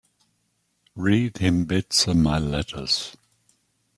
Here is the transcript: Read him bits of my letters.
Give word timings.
Read 0.95 1.37
him 1.37 1.65
bits 1.65 2.07
of 2.07 2.17
my 2.17 2.39
letters. 2.39 3.15